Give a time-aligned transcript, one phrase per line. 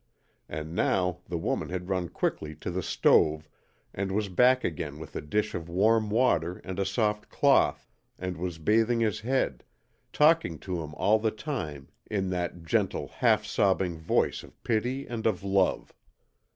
[0.49, 3.47] And now the woman had run quickly to the stove,
[3.93, 8.35] and was back again with a dish of warm water and a soft cloth, and
[8.35, 9.63] was bathing his head,
[10.11, 15.27] talking to him all the time in that gentle, half sobbing voice of pity and
[15.27, 15.93] of love.